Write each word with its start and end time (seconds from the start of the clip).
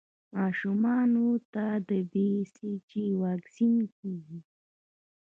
ماشومانو 0.35 1.27
ته 1.53 1.65
د 1.89 1.91
بي 2.11 2.29
سي 2.53 2.71
جي 2.89 3.05
واکسین 3.23 3.75
کېږي. 3.97 4.39